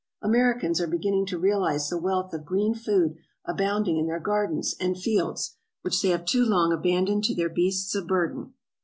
[0.23, 4.97] Americans are beginning to realize the wealth of green food abounding in their gardens and
[4.97, 8.55] fields, which they have too long abandoned to their beasts of burden.